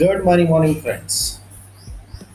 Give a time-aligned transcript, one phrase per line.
[0.00, 1.18] Good morning morning friends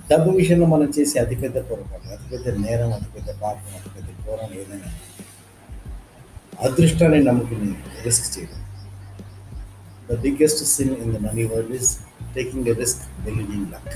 [0.09, 4.89] డబ్బు విషయంలో మనం చేసే అతిపెద్ద పొరపాటు అతిపెద్ద నేరం అతిపెద్ద పాపం అతిపెద్ద ఘోరం ఏదైనా
[6.61, 7.69] అదృష్టాన్ని నమ్ముకుని
[8.05, 8.59] రిస్క్ చేయడం.
[10.09, 11.91] The biggest sin in the money world is
[12.35, 13.95] taking the risk believing luck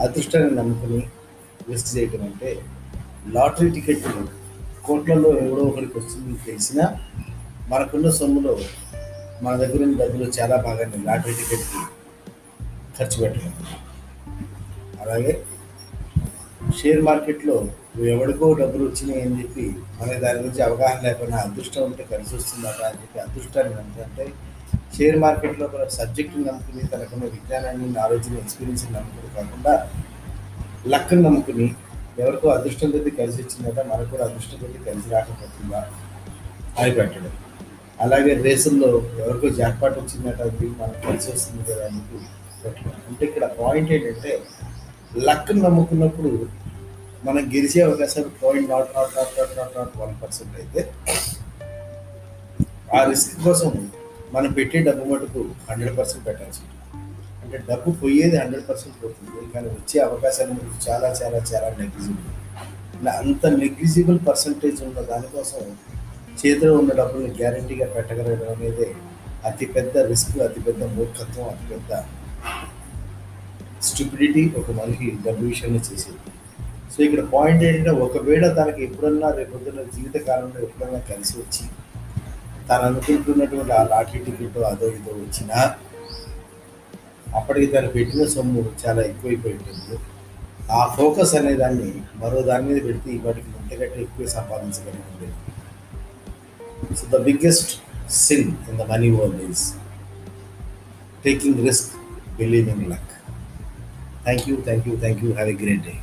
[0.00, 1.00] అదృష్టాన్ని నమ్ముకుని
[1.70, 2.50] రిస్క్ చేయడం అంటే
[3.32, 4.06] లాటరీ టికెట్
[4.86, 6.86] కోట్లలో ఎవడో ఒకరికి వస్తుంది తెలిసినా
[7.68, 8.54] మనకున్న సొమ్ములో
[9.44, 11.80] మన దగ్గర ఉన్న డబ్బులు చాలా భాగాన్ని లాటరీ టికెట్కి
[12.98, 13.52] ఖర్చు పెట్టడం
[15.02, 15.32] అలాగే
[16.78, 17.56] షేర్ మార్కెట్లో
[17.88, 19.64] నువ్వు ఎవరికో డబ్బులు వచ్చినాయి అని చెప్పి
[19.98, 24.26] మనకి దాని గురించి అవగాహన లేకుండా అదృష్టం ఉంటే కలిసి వస్తుందట అని చెప్పి అదృష్టాన్ని నమ్ముతుంటే
[24.96, 29.74] షేర్ మార్కెట్లో ఒక సబ్జెక్టుని నమ్ముకుని తనకున్న విజ్ఞానాన్ని నాలెడ్జ్ని ఎక్స్పీరియన్స్ని నమ్ముకుని కాకుండా
[30.88, 31.66] లక్ను నమ్ముకుని
[32.18, 35.80] ఎవరికో అదృష్టం కొద్ది కలిసి వచ్చిందట మనకు కూడా అదృష్టం కొద్ది కలిసి రాకపోతుందా?
[36.78, 37.32] అని పెట్టడం.
[37.98, 38.88] అలాగే రేసుల్లో
[39.20, 41.84] ఎవరికో జాక్పాట్ వచ్చిందట అది మనకు కలిసి వస్తుంది కదా
[43.08, 44.32] అంటే ఇక్కడ పాయింట్ ఏంటంటే
[45.20, 46.30] లక్ నమ్ముకున్నప్పుడు
[47.24, 50.80] మనం గెలిచే అవకాశాలు point not not not not not not one percent అయితే
[52.94, 53.70] ఆ రిస్క్ కోసం
[54.32, 56.80] మనం పెట్టే డబ్బు మటుకు హండ్రెడ్ పర్సెంట్ పెట్టాల్సి ఉంటుంది.
[57.44, 62.30] అంటే డబ్బు పోయేది హండ్రెడ్ పర్సెంట్ పోతుంది కానీ వచ్చే అవకాశాలు మీకు చాలా చాలా చాలా నెగ్లిజిబుల్
[63.00, 65.62] ఇలా అంత నెగ్లిజిబుల్ పర్సంటేజ్ ఉన్న దానికోసం
[66.38, 68.88] చేతిలో ఉన్న డబ్బుల్ని గ్యారంటీగా పెట్టగలగడం అనేది
[69.46, 71.90] అతిపెద్ద రిస్క్ అతిపెద్ద మూర్ఖత్వం అతిపెద్ద
[73.82, 76.20] స్టూపిడిటీ ఒక మనిషి డబ్బు విషయంలో చేసేది.
[76.92, 81.64] సో ఇక్కడ పాయింట్ ఏంటంటే ఒకవేళ తనకి ఎప్పుడన్నా రేపొద్దున జీవితకాలంలో ఎప్పుడన్నా కలిసి వచ్చి
[82.68, 85.58] తను అనుకుంటున్నటువంటి ఆ లాటరీ టికెట్ అదో ఇదో వచ్చినా
[87.34, 89.96] అప్పటికి తను పెట్టిన సొమ్ము చాలా ఎక్కువైపోయి ఉంటుంది
[90.72, 91.88] ఆ ఫోకస్ అనే దాన్ని
[92.22, 95.34] మరో దాని మీద పెడితే ఇవాటికి ఇంతకంటే ఎక్కువ సంపాదించగలిగి ఉండేది
[96.94, 99.74] So the biggest sin in the money world is
[101.22, 101.96] taking risk,
[102.38, 103.02] believing luck.
[104.24, 105.34] Thank you, thank you, thank you.
[105.34, 106.00] Have a great day.